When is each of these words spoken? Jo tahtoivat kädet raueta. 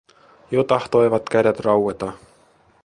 Jo 0.51 0.63
tahtoivat 0.63 1.29
kädet 1.29 1.59
raueta. 1.59 2.13